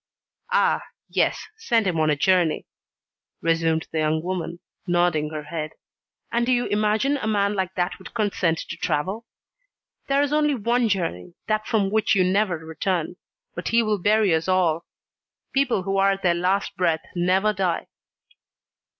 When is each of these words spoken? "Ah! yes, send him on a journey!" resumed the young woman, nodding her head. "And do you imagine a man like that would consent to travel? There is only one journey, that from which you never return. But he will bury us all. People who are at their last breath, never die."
"Ah! 0.51 0.81
yes, 1.09 1.45
send 1.57 1.85
him 1.85 1.99
on 1.99 2.09
a 2.09 2.15
journey!" 2.15 2.65
resumed 3.39 3.87
the 3.91 3.99
young 3.99 4.23
woman, 4.23 4.57
nodding 4.87 5.29
her 5.29 5.43
head. 5.43 5.73
"And 6.31 6.43
do 6.43 6.51
you 6.51 6.65
imagine 6.65 7.17
a 7.17 7.27
man 7.27 7.53
like 7.53 7.75
that 7.75 7.99
would 7.99 8.15
consent 8.15 8.57
to 8.67 8.77
travel? 8.77 9.27
There 10.07 10.23
is 10.23 10.33
only 10.33 10.55
one 10.55 10.89
journey, 10.89 11.35
that 11.45 11.67
from 11.67 11.91
which 11.91 12.15
you 12.15 12.23
never 12.23 12.57
return. 12.57 13.17
But 13.53 13.67
he 13.67 13.83
will 13.83 13.99
bury 13.99 14.33
us 14.33 14.47
all. 14.47 14.87
People 15.53 15.83
who 15.83 15.97
are 15.97 16.13
at 16.13 16.23
their 16.23 16.33
last 16.33 16.75
breath, 16.75 17.03
never 17.15 17.53
die." 17.53 17.85